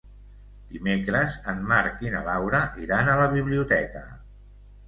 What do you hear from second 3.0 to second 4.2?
a la biblioteca.